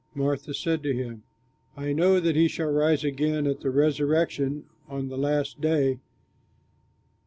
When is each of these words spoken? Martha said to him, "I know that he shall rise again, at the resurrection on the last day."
Martha 0.15 0.51
said 0.51 0.81
to 0.81 0.95
him, 0.95 1.21
"I 1.77 1.93
know 1.93 2.19
that 2.19 2.35
he 2.35 2.47
shall 2.47 2.71
rise 2.71 3.03
again, 3.03 3.45
at 3.45 3.59
the 3.59 3.69
resurrection 3.69 4.63
on 4.89 5.09
the 5.09 5.17
last 5.19 5.61
day." 5.61 5.99